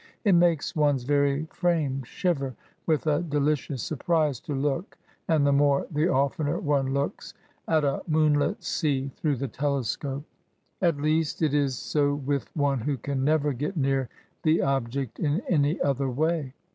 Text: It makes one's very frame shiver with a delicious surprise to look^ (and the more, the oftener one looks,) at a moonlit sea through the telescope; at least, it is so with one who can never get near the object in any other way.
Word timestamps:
It 0.25 0.33
makes 0.33 0.75
one's 0.75 1.03
very 1.03 1.45
frame 1.53 2.01
shiver 2.01 2.55
with 2.87 3.05
a 3.05 3.21
delicious 3.21 3.83
surprise 3.83 4.39
to 4.39 4.53
look^ 4.53 4.95
(and 5.27 5.45
the 5.45 5.51
more, 5.51 5.85
the 5.91 6.07
oftener 6.09 6.59
one 6.59 6.91
looks,) 6.91 7.35
at 7.67 7.83
a 7.83 8.01
moonlit 8.07 8.63
sea 8.63 9.11
through 9.15 9.35
the 9.35 9.47
telescope; 9.47 10.23
at 10.81 10.97
least, 10.97 11.43
it 11.43 11.53
is 11.53 11.77
so 11.77 12.15
with 12.15 12.49
one 12.55 12.79
who 12.79 12.97
can 12.97 13.23
never 13.23 13.53
get 13.53 13.77
near 13.77 14.09
the 14.41 14.63
object 14.63 15.19
in 15.19 15.41
any 15.47 15.79
other 15.83 16.09
way. 16.09 16.55